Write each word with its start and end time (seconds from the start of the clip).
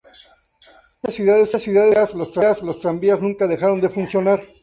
En 1.03 1.09
muchas 1.41 1.61
ciudades 1.61 2.09
europeas 2.15 2.63
los 2.63 2.79
tranvías 2.79 3.21
nunca 3.21 3.45
dejaron 3.45 3.79
de 3.81 3.89
funcionar. 3.89 4.39